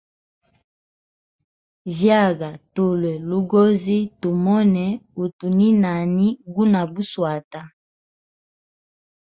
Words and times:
Vyaga 1.97 2.49
tulwe 2.73 3.11
logozi 3.29 3.97
tumone 4.21 4.85
utu 5.23 5.47
ni 5.57 5.67
nani 5.83 6.27
guna 6.53 6.81
buswata. 6.93 7.61